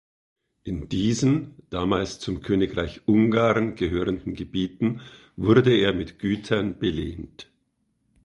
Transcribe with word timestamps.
In 0.63 0.89
diesen, 0.89 1.53
damals 1.69 2.19
zum 2.19 2.41
Königreich 2.41 3.01
Ungarn 3.07 3.75
gehörenden 3.75 4.33
Gebieten 4.33 5.01
wurde 5.35 5.77
er 5.77 5.93
mit 5.93 6.17
Gütern 6.17 6.79
belehnt. 6.79 7.51